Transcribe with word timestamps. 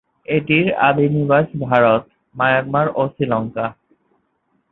এটির 0.27 0.67
আদি 0.87 1.05
নিবাস 1.09 1.47
ভারত, 1.65 2.03
মায়ানমার 2.35 2.87
ও 2.95 3.01
শ্রীলঙ্কা। 3.13 3.65